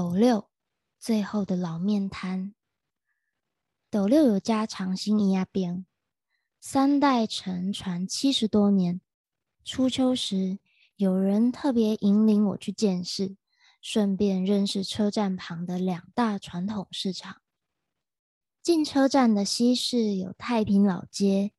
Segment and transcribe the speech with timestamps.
[0.00, 0.48] 斗六
[0.98, 2.54] 最后的老面摊。
[3.90, 5.84] 斗六有家长兴一压边，
[6.58, 9.02] 三代承传七十多年。
[9.62, 10.58] 初秋时，
[10.96, 13.36] 有人特别引领我去见识，
[13.82, 17.42] 顺便认识车站旁的两大传统市场。
[18.62, 21.52] 进车站的西市有太平老街，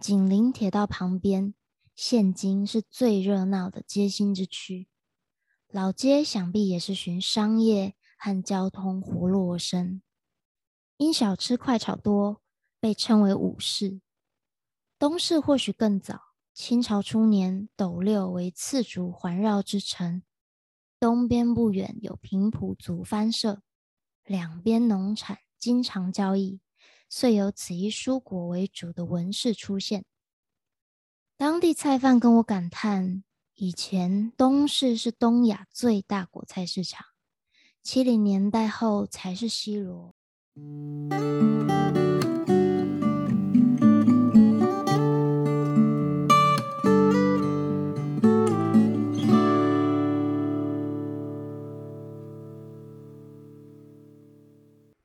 [0.00, 1.52] 紧邻铁道旁边，
[1.94, 4.88] 现今是最热闹的街心之区。
[5.74, 10.02] 老街想必也是循商业和交通活络而生。
[10.98, 12.42] 因小吃快炒多，
[12.78, 14.02] 被称为五市。
[14.98, 16.20] 东市或许更早，
[16.52, 20.22] 清朝初年，斗六为次族环绕之城，
[21.00, 23.62] 东边不远有平埔族藩社，
[24.26, 26.60] 两边农产经常交易，
[27.08, 30.04] 遂有此以蔬果为主的文市出现。
[31.38, 33.24] 当地菜贩跟我感叹，
[33.56, 37.04] 以前东市是东亚最大果菜市场，
[37.82, 40.14] 七零年代后才是西罗。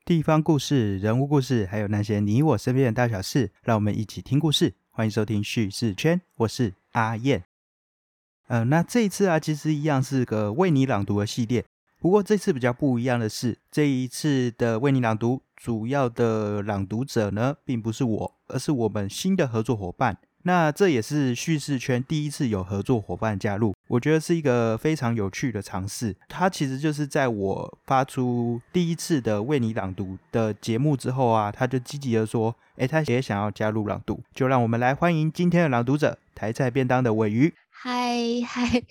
[0.05, 4.73] 地方故事、人物故事，还有那些你我身边的大小事，让我们一起听故事。
[4.89, 7.43] 欢迎收听叙事圈，我是阿燕。
[8.47, 11.63] 嗯，那这一次啊，其实一样是个为你朗读的系列。
[11.99, 20.17] 不过这次比较不一样的是，这一次的为你朗读主要的朗读者呢，并不是我，而是我们新的合作伙伴。
[20.43, 26.15] 那这也是叙事圈第一次有合作伙伴加入，我觉得是一个非常有趣的尝试。
[26.29, 37.53] 他其实就是在我发出第一次的为你朗读的节目之后啊，他就积极的说：“诶，他也想要加入朗读。”就让我们来欢迎今天的朗读者——台菜便当的尾鱼。
[37.79, 38.17] 嗨
[38.47, 38.83] 嗨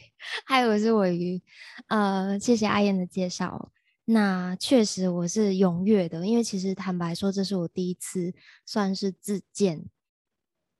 [0.45, 1.43] 嗨，我是尾鱼，
[1.89, 3.73] 呃，谢谢阿燕的介绍。
[4.05, 8.33] 那确实我是踊跃的，因为其实坦白说，这是我第一次
[8.65, 9.87] 算是自荐，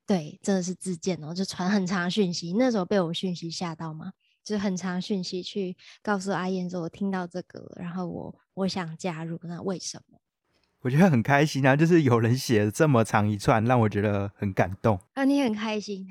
[0.07, 2.55] 对，真的是自荐哦，就传很长讯息。
[2.57, 4.13] 那时候被我讯息吓到吗？
[4.45, 10.21] 就是很长讯息去告诉阿燕说，我听到这个，然后我我想加入，那为什么？
[10.83, 14.97] 我觉得很开心啊，就是有人写了这么长一串，让我觉得很感动。
[15.15, 16.07] 啊，你很开心。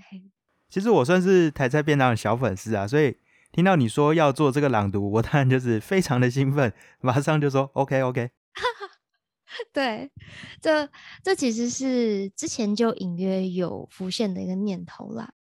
[0.69, 3.17] 其实我算是台菜便当的小粉丝啊，所以
[3.51, 8.31] 听到你说要做这个朗读，我当然就是非常的兴奋，马上就说 OK OK。
[9.71, 10.11] 对，
[10.59, 10.89] 这
[11.23, 15.31] 这其实是之前就隐约有浮现的一个念头啦。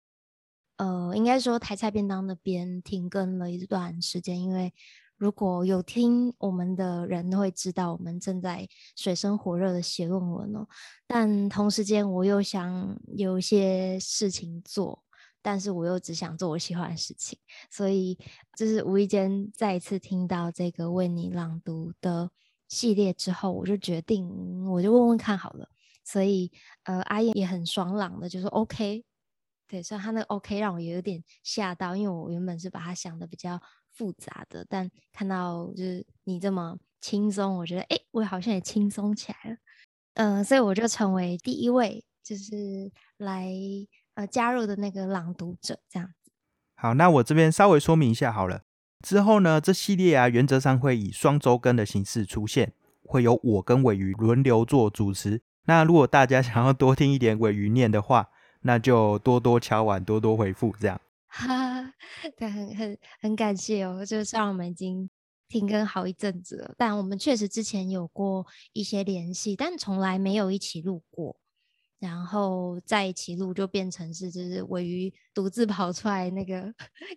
[0.77, 4.73] 呃，应该说台菜便当那边停更了一段时间，因为
[5.17, 10.67] 如果有听我们的人会知道，我们正在水深火热的写论文哦。
[11.07, 15.04] 但同时间我又想有一些事情做。
[15.45, 17.39] 但是我又只想做我喜欢的事情，
[17.71, 18.19] 所以
[18.57, 22.31] 就是无意间再一次听到这个为你朗读的
[22.67, 24.27] 系列之后，我就决定
[24.71, 25.69] 我就问问看好了。
[26.03, 26.51] 所以
[26.85, 29.05] 呃，阿燕也很爽朗的就说 OK，
[29.69, 33.61] 对，所以他那个 OK 让我也有点吓到，因为我原本是把它想的比较
[33.93, 39.57] 复杂的，但看到就是你这么轻松，我觉得哎，我好像也轻松起来了。
[40.15, 43.53] 嗯，所以我就成为第一位，就是来。
[44.15, 46.31] 呃，加入的那个朗读者这样子。
[46.75, 48.63] 好，那我这边稍微说明一下好了。
[49.03, 55.43] 之后呢，这系列啊，原则上会以双周更的形式出现，会有我跟尾鱼轮流做主持。
[55.67, 58.31] 那如果大家 想要多听一点尾鱼念的话，
[58.63, 61.01] 那就多多敲碗，多多回复这样。
[61.27, 61.93] 哈，
[62.39, 64.05] 对，很很很感谢哦。
[64.05, 65.11] 就是让我们已经
[65.49, 71.37] 停更好一阵子了，但我们确实之前有过一些联系，但从来没有一起录过。
[72.05, 76.61] 然后在一起录，就变成是就是尾鱼独自跑出来那个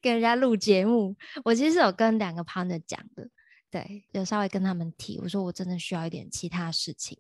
[0.02, 1.14] 跟人家录节目。
[1.44, 3.30] 我其实有跟两个 partner 讲的，
[3.70, 7.18] 对，有稍微跟他们提，我说我真的需要一点其他事情，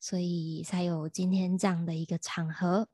[0.00, 2.88] 所以才有今天这样的一个场合。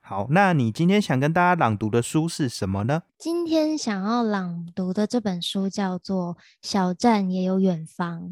[0.00, 3.02] 好，那你今天想跟大家朗读的书是什么呢？
[3.18, 8.22] 今天想要朗读的这本书叫做《小站也有远方》，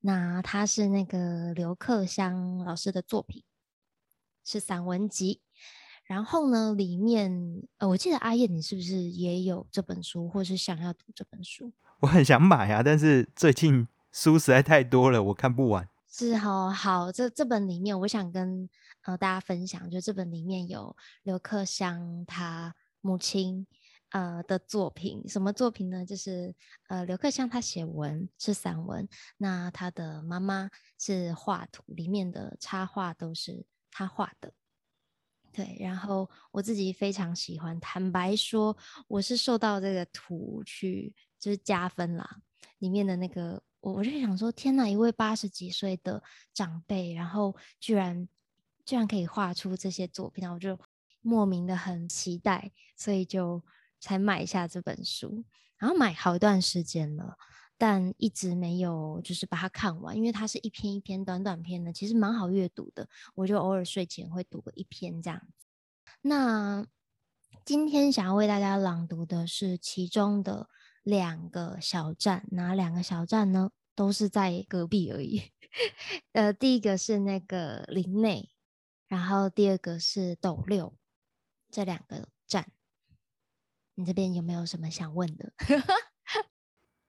[0.00, 3.44] 那它是那个刘克湘老师的作品。
[4.44, 5.40] 是散文集，
[6.04, 11.72] 然后呢，里面呃，我记得阿燕，你是不是也有这本书，或是想要读这本书？
[12.00, 15.88] 我很想买啊，但是最近书实在太多了，我看不完。
[16.06, 18.68] 是好好，这这本里面，我想跟
[19.02, 23.66] 呃大家分享，就这本里面有刘克湘他母亲
[24.10, 26.04] 呃的作品，什么作品呢？
[26.04, 26.54] 就是
[26.88, 29.08] 呃刘克湘他写文是散文，
[29.38, 33.64] 那他的妈妈是画图，里面的插画都是。
[33.96, 34.52] 他画的，
[35.52, 37.78] 对，然后我自己非常喜欢。
[37.78, 38.76] 坦白说，
[39.06, 42.40] 我是受到这个图去就是加分啦，
[42.78, 46.20] 里面的那个我我就想说，天哪，一位八十几岁的
[46.52, 48.28] 长辈，然后居然
[48.84, 50.76] 居然可以画出这些作品，然后我就
[51.20, 53.64] 莫名的很期待，所以就
[54.00, 55.44] 才买下这本书，
[55.78, 57.38] 然后买好一段时间了。
[57.86, 63.06] 但一直没有就是把它看完，因为它是一篇一篇短短篇的，其实蛮好阅读的。
[63.34, 65.66] 我就偶尔睡前会读个一篇这样子。
[66.22, 66.86] 那
[67.62, 70.70] 今天想要为大家朗读的是其中的
[71.02, 73.70] 两个小站，哪两个小站呢？
[73.94, 75.52] 都是在隔壁而已。
[76.32, 78.48] 呃，第一个是那个林内，
[79.08, 80.96] 然后第二个是斗六，
[81.70, 82.72] 这两个站，
[83.94, 85.52] 你这边有没有什么想问的？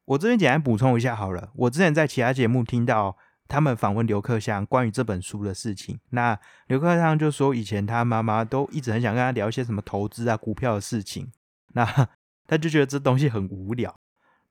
[0.05, 1.49] 我这边简单补充一下好了。
[1.55, 3.17] 我之前在其他节目听到
[3.47, 6.37] 他们访问刘克襄关于这本书的事情，那
[6.67, 11.31] 刘克襄就说以前他妈妈都一直很想跟他聊一些什么投资啊、股票的事情，
[11.73, 11.85] 那
[12.47, 13.95] 他就觉得这东西很无聊。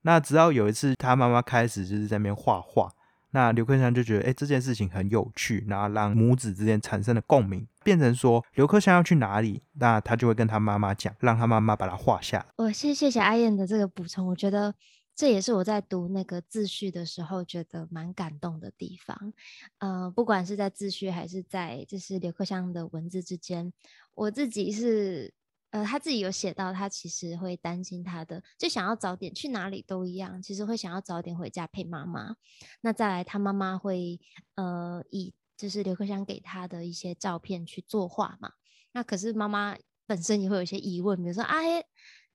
[0.02, 2.92] 那直到有一次他妈妈开始就是在那边画画，
[3.30, 12.44] 那刘克襄就觉得哎这件事情很有趣，然后让母子之间产生了共鸣，变成说刘克襄要去哪里，那他就会跟他妈妈讲，让他妈妈把它画下。
[12.56, 14.74] 我谢谢谢阿燕的这个补充，我觉得。
[15.16, 19.32] 这也是我在读那个自序的时候觉得蛮感动的地方，
[19.78, 23.72] 呃，不管是在自序还是在就是刘克襄的文字之间，
[24.14, 25.32] 我自己是
[25.70, 32.34] 呃他自己有写到，他其实会担心他的，就想要早点去哪里都一样，其实会想要早点回家陪妈妈。
[32.80, 34.20] 那再来，他妈妈会
[34.56, 38.54] 呃以就是刘克襄给他的一些照片去作画嘛，
[38.90, 39.76] 那可是妈妈
[40.06, 41.84] 本身也会有一些疑问，比如说哎，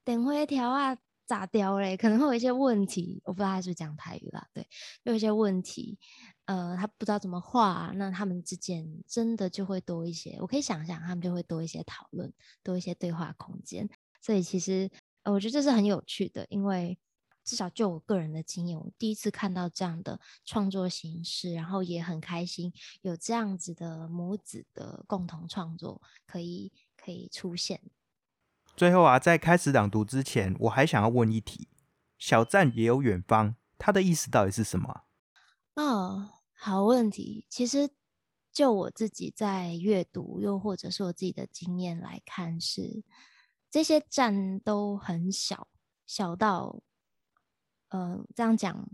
[0.06, 0.98] 等会条啊。
[1.30, 4.48] 炸掉嘞，可能会有一些问题，我不知道他是不是讲台语啦。
[4.52, 4.68] 对，
[5.04, 6.00] 有一些问题，
[6.46, 12.34] 呃，他不知道怎么画，那他们之间真的就会多一些，我可以想象他们就会多一些讨论，
[12.64, 13.88] 多一些对话空间。
[14.20, 14.90] 所以其实，
[15.22, 16.98] 呃，我觉得这是很有趣的，因为
[17.46, 22.74] 至少就我个人的经验，我第一次看到这样的创作形式，然后也很开心
[23.04, 27.80] 有这样子的母子的共同创作可以可以出现。
[28.80, 31.68] 最后啊，在开始朗读之前，我还想要问一题：
[32.18, 35.02] 小站也有远方，它的意思到底是什么？
[35.76, 37.46] 哦，好问题。
[37.50, 37.90] 其实
[38.54, 43.04] 就我自己在阅读，又或者是我自己的经验来看，是
[43.70, 45.68] 这些站都很小，
[46.08, 46.82] 小到，
[47.90, 48.90] 呃，这样讲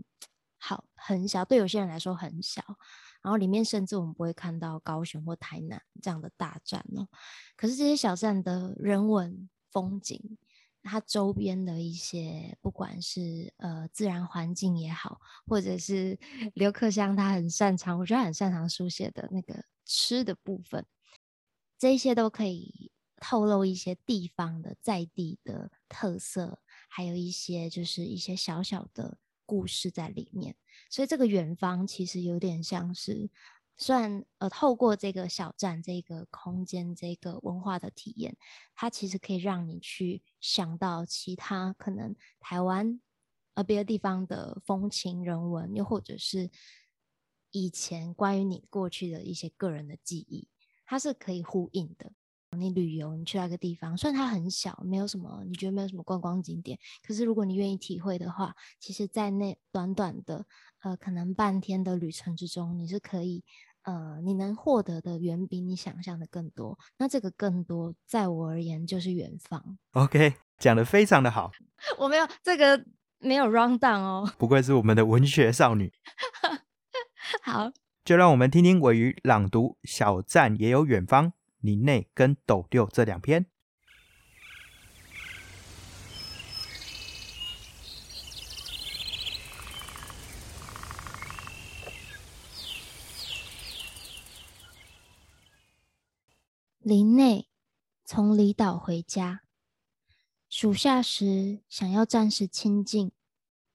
[0.58, 1.44] 好，很小。
[1.44, 2.60] 对有些人来说很小，
[3.22, 7.06] 然后里面甚至我们不会看到高雄或台南这样的大站哦。
[7.56, 9.48] 可是这些小站的人文。
[9.76, 10.38] 风景，
[10.82, 16.18] 它周边的一些，不管是呃自然环境也好，或者是
[16.54, 20.86] 刘克襄他很擅长，我觉得很擅长书写的那个吃的部分，
[21.78, 22.90] 这些都可以
[23.20, 30.56] 透露一些地方的在地的特色，还有一些就是一些小小的故事在里面。
[30.88, 33.28] 所以这个远方其实有点像是。
[33.78, 38.36] 虽然呃，透过这个小站、这个空间、这个文化的体验，
[38.74, 43.00] 它其实可以让你去想到其他可能台湾
[43.54, 46.50] 呃别的地方的风情人文，又或者是
[47.50, 50.48] 以前关于你过去的一些个人的记忆，
[50.86, 52.12] 它是可以呼应的。
[52.56, 60.44] 你旅游，你去那个地方，虽然它很小，没有什么，你觉得没有什么观光景点，可是如果你愿意体会的话，其实，在那短短的
[60.82, 63.44] 呃可能半天的旅程之中，你是可以
[63.82, 66.78] 呃你能获得的远比你想象的更多。
[66.98, 69.78] 那这个更多，在我而言就是远方。
[69.92, 71.52] OK，讲的非常的好。
[71.98, 72.84] 我没有这个
[73.18, 75.92] 没有 round down 哦，不愧是我们的文学少女。
[77.42, 77.70] 好，
[78.04, 81.28] 就让我们听听尾鱼朗读《小站也有远方》。
[81.66, 83.46] 林内跟斗六这两篇。
[96.78, 97.48] 林内
[98.04, 99.42] 从离岛回家，
[100.48, 103.10] 暑夏时想要暂时清静，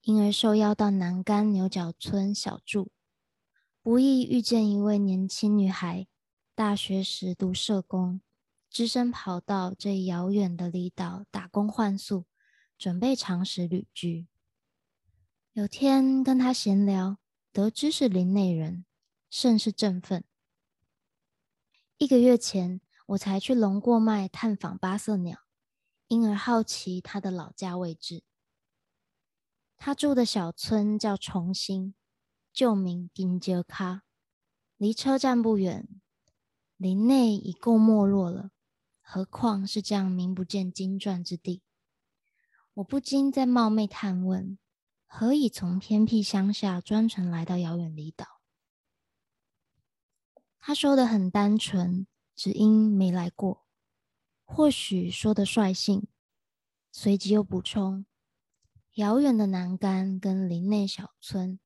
[0.00, 2.90] 因而受邀到南干牛角村小住，
[3.82, 6.06] 不易遇见一位年轻女孩。
[6.54, 8.20] 大学时读社工，
[8.68, 12.26] 只身跑到这遥远的离岛打工换宿，
[12.76, 14.26] 准备长时旅居。
[15.54, 17.16] 有天跟他闲聊，
[17.52, 18.84] 得知是林内人，
[19.30, 20.24] 甚是振奋。
[21.96, 25.38] 一个月前，我才去龙过脉探访八色鸟，
[26.08, 28.24] 因而好奇他的老家位置。
[29.78, 31.94] 他住的小村叫重新，
[32.52, 34.02] 旧名金杰卡，
[34.76, 35.88] 离车站不远。
[36.82, 38.50] 林内已够没落了，
[39.00, 41.62] 何况是这样名不见经传之地？
[42.74, 44.58] 我不禁在冒昧探问：
[45.06, 48.40] 何以从偏僻乡下专程来到遥远离岛？
[50.58, 53.64] 他说的很单纯，只因没来过。
[54.44, 56.08] 或许说的率性，
[56.90, 58.04] 随即又补充：
[58.94, 61.60] 遥远的南竿跟林内小村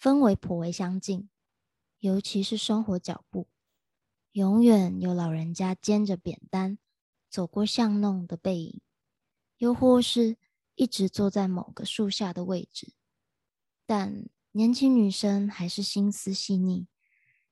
[0.00, 1.28] 氛围颇为相近，
[1.98, 3.48] 尤其是生活脚步，
[4.36, 6.76] 永远有老人家肩着扁担
[7.30, 8.82] 走过巷弄的背影，
[9.56, 10.36] 又或是。
[10.78, 12.92] 一直坐在某个树下的位置，
[13.86, 16.86] 但年轻女生还是心思细腻。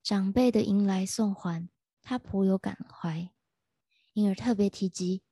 [0.03, 1.71] 长辈的迎来送还，
[2.03, 3.31] 她颇有感怀，
[4.12, 5.23] 因而特别提及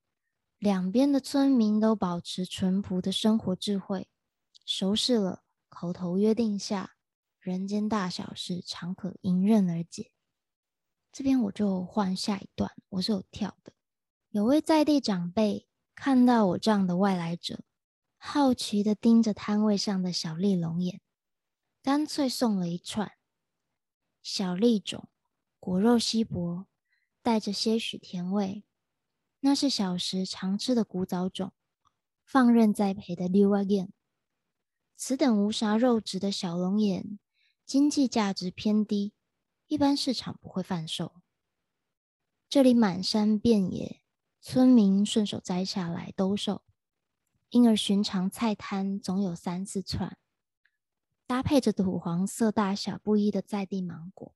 [0.58, 4.08] 两边的村民都保持淳朴的生活智慧，
[4.64, 6.94] 熟识了，口头约定下，
[7.40, 10.12] 人间大小事常可迎刃而解。
[11.12, 13.74] 这边我就换下一段，我是有跳的。
[14.30, 17.60] 有位在地长辈看到我这样的外来者。
[18.16, 21.00] 好奇的盯着摊位上的小丽龙眼，
[21.82, 23.12] 干脆送了一串
[24.22, 25.08] 小丽种，
[25.58, 26.66] 果肉稀薄，
[27.20, 28.64] 带着些许甜味。
[29.40, 31.52] 那是小时常吃的古早种，
[32.24, 33.88] 放任栽培的溜 again。
[34.96, 37.18] 此等无啥肉质的小龙眼，
[37.66, 39.12] 经济价值偏低，
[39.72, 41.22] 一般市场不会贩售。
[42.50, 44.02] 这里满山遍野，
[44.38, 46.60] 村民顺手摘下来兜售。
[47.48, 50.18] 因而，寻常菜摊总有三四串，
[51.26, 54.34] 搭配着土黄色、大小不一的在地芒果。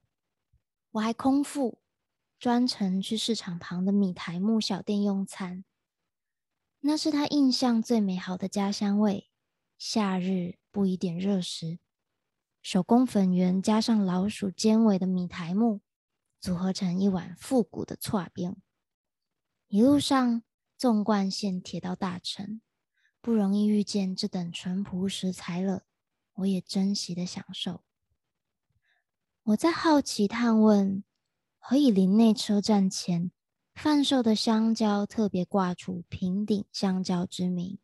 [0.93, 1.83] 我还空腹
[2.39, 5.67] 专程去市场旁的米台木小店用餐，
[6.81, 9.29] 那是他印象最美好的家乡味。
[9.77, 11.79] 夏日不宜点热食，
[12.69, 15.79] 手工粉圆加上老鼠尖尾的米台木，
[16.41, 18.57] 组合成一碗复古的串边。
[19.69, 20.43] 一路上
[20.77, 22.61] 纵贯线铁道大城。
[23.21, 25.85] 不容易遇见这等淳朴食材了，
[26.35, 27.85] 我也珍惜的享受。
[29.45, 31.05] 我在好奇探问，
[31.61, 33.31] 何以林内车站前
[33.75, 37.79] 贩售的香蕉特别挂出“平顶香蕉”之名？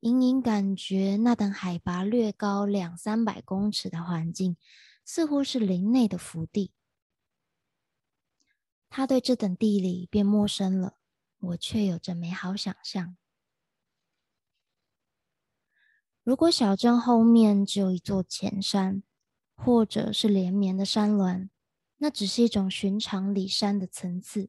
[0.00, 4.56] 隐隐感觉那等海拔略高两三百公尺的环境，
[5.04, 6.72] 似乎是林内的福地。
[8.88, 10.96] 他对这等地理变陌生了，
[11.38, 13.16] 我却有着美好想象。
[16.24, 19.02] 如果小镇后面只有一座前山，
[19.54, 21.50] 或者是连绵的山峦，
[21.98, 24.48] 那只是一种寻常里山的层次。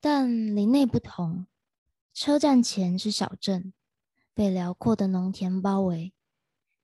[0.00, 1.46] 但林内不同，
[2.14, 3.72] 车站前是小镇，
[4.38, 6.12] 被辽阔的农田包围；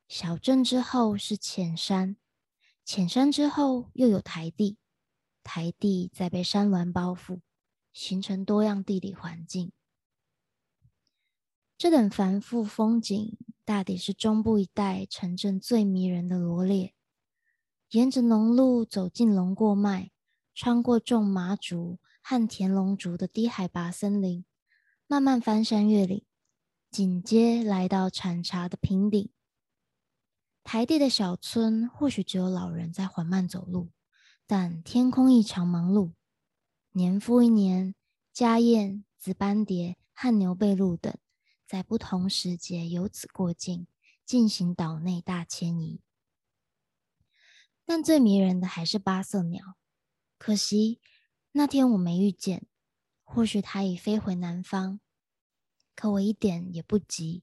[0.09, 2.17] 小镇之后是浅山，
[2.85, 4.77] 浅山之后又有台地，
[5.45, 7.43] 台地再被山峦包覆，
[7.93, 9.71] 形成多样地理环境。
[11.79, 13.39] 这等繁复风景。
[13.65, 16.93] 大抵是中部一带城镇最迷人的罗列。
[17.91, 20.11] 沿着农路走进龙过脉，
[20.57, 24.45] 穿过种麻竹和田龙竹的低海拔森林，
[25.07, 26.25] 慢慢翻山越岭，
[26.95, 29.29] 紧接来到产茶的平顶。
[30.63, 33.91] 台地的小村或许只有老人在缓慢走路，
[34.47, 36.13] 但天空异常忙碌。
[36.93, 37.97] 年复一年，
[38.33, 41.13] 家燕、紫斑蝶和牛背鹿等。
[41.67, 43.89] 在不同时节由此过境，
[44.25, 46.01] 进行岛内大迁移。
[47.85, 49.75] 但最迷人的还是八色鸟，
[50.39, 51.01] 可惜
[51.51, 52.69] 那天我没遇见。
[53.25, 55.01] 或许它已飞回南方，
[55.95, 57.43] 可我一点也不急。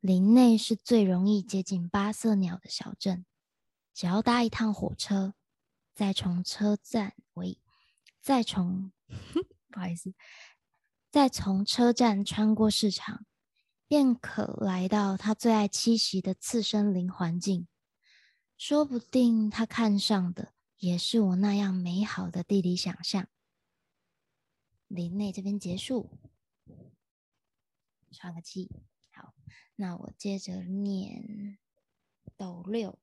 [0.00, 3.24] 林内是最容易接近八色鸟的小镇，
[3.92, 5.34] 只要搭一趟火车，
[5.94, 7.58] 再从车站为，
[8.20, 8.92] 再从
[9.70, 10.14] 不好意思，
[11.10, 13.26] 再从车站穿过市场。
[13.86, 17.68] 便可来到他最爱栖息的次生林环境，
[18.56, 23.28] 说不定他看上的也是我那样美好的地理想象。
[24.88, 26.18] 林内这边结束，
[28.14, 28.70] 喘个气。
[29.12, 29.34] 好，
[29.76, 31.58] 那我接着念
[32.36, 32.98] 斗六。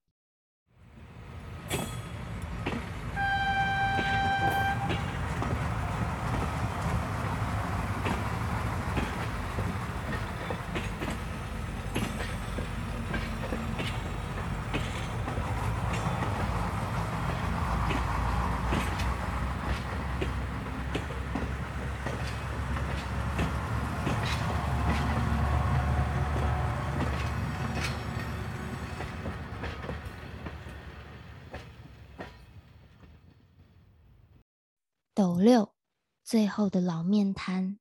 [35.22, 35.76] 斗六，
[36.24, 37.78] 最后的老面摊。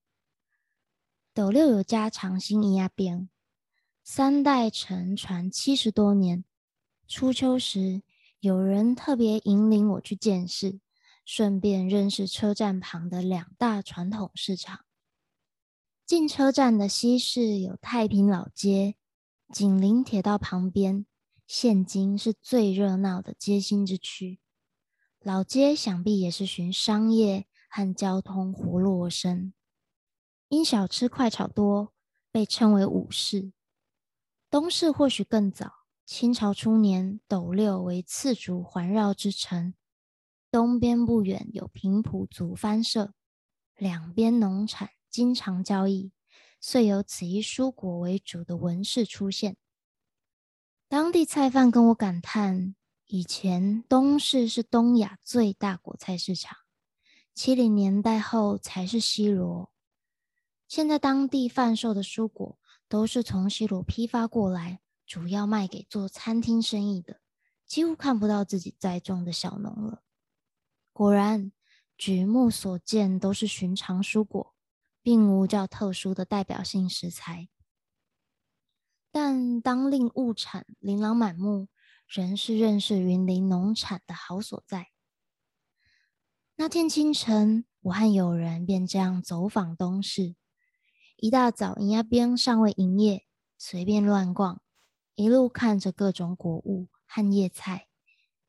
[1.32, 3.30] 斗六有家长兴一亚边，
[4.04, 6.44] 三代乘船七十多年。
[7.08, 8.02] 初秋时，
[8.40, 10.80] 有人特别引领我去见识，
[11.24, 14.84] 顺便认识车站旁的两大传统市场。
[16.04, 18.96] 进车站的西市有太平老街，
[19.50, 21.06] 紧邻铁道旁边，
[21.46, 24.40] 现今是最热闹的街心之区。
[25.22, 29.52] 老街想必也是循商业和交通活络而生，
[30.48, 31.92] 因小吃快炒多，
[32.32, 33.52] 被称为武市。
[34.50, 35.72] 东市或许更早。
[36.06, 39.74] 清朝初年，斗六为次竹环绕之城，
[40.50, 43.14] 东边不远有平埔族藩社，
[43.76, 46.10] 两边农产经常交易，
[46.60, 49.56] 遂有此以蔬果为主的文士出现。
[50.88, 52.74] 当地菜贩跟我感叹，
[53.12, 56.56] 以前东市是东亚最大果菜市场，
[57.34, 59.72] 七零年代后才是西罗。
[60.68, 62.56] 现在当地贩售的蔬果
[62.88, 64.80] 都是从西罗批发过来。
[65.04, 67.20] 主要卖给做餐厅生意的，
[67.66, 70.04] 几乎看不到自己栽种的小农了。
[70.92, 71.50] 果然，
[71.98, 74.54] 举目所见都是寻常蔬果，
[75.02, 77.48] 并无较特殊的代表性食材。
[79.10, 81.66] 但当令物产琳琅满目，
[82.10, 84.88] 仍是认识云林农产的好所在。
[86.56, 90.34] 那天清晨，我和友人便这样走访东市。
[91.16, 93.26] 一大早，营业边尚未营业，
[93.56, 94.60] 随便乱逛。
[95.14, 97.86] 一路看着各种果物和叶菜，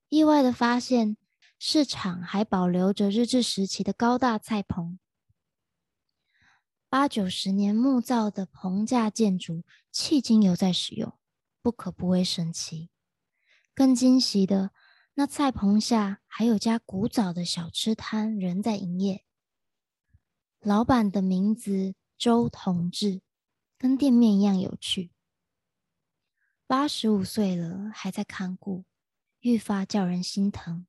[0.09, 1.17] 意外的发现
[1.59, 4.97] 市场还保留着日治时期的高大菜棚。
[6.89, 11.13] 八九十年木造的棚架建筑，迄今犹在使用，
[11.61, 12.90] 不可不为神奇。
[13.73, 14.71] 更惊喜的，
[15.13, 19.25] 那菜棚下还有家古早的小吃摊仍在营业。
[20.59, 23.21] 老板的名字周同志，
[23.77, 25.11] 跟店面一样有趣。
[26.67, 28.85] 八十五岁了，还在看顾，
[29.39, 30.85] 愈发叫人心疼。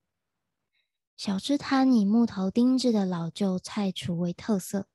[1.17, 4.89] 小吃摊以木头钉制的老旧菜橱为特色，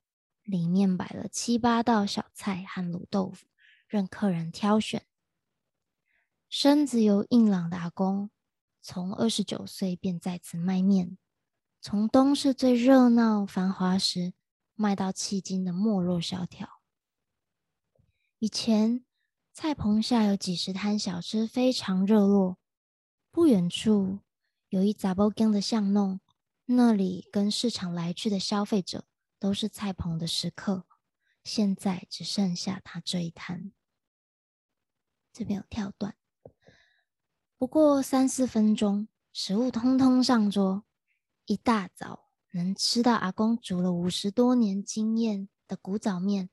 [0.44, 3.48] 里面摆了七八道小菜和卤豆腐，
[3.88, 5.06] 任客人挑选。
[6.50, 8.30] 身子由硬朗的阿公，
[8.82, 11.18] 从二十九岁便在此卖面，
[11.82, 14.34] 从东市最热闹繁华时
[14.76, 16.82] 卖到迄今的没落萧条。
[18.40, 19.04] 以前。
[19.60, 22.60] 菜棚下有几十摊小吃，非常热络。
[23.32, 24.20] 不远处
[24.70, 26.20] 有一杂包间的巷弄，
[26.66, 29.08] 那里跟市场来去的消费者
[29.40, 30.86] 都是菜棚的食客。
[31.44, 33.72] 现在只剩下他这一摊。
[35.34, 36.16] 这边有跳段，
[37.60, 40.84] 不过三四分钟，食物通通上桌。
[41.48, 46.52] 一大早能吃到阿公煮了五十多年经验的古早面。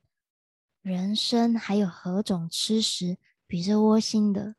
[0.80, 4.56] 人生还有何种吃食比这窝心的？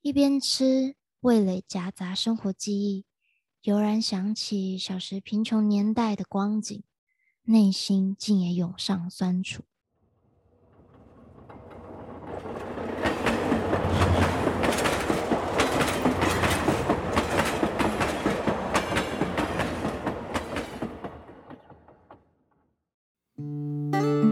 [0.00, 3.06] 一边吃，味蕾夹杂生活记忆，
[3.62, 6.82] 悠然想起小时贫穷年代的光景，
[7.42, 9.62] 内心竟也涌上酸楚。
[23.44, 24.23] Música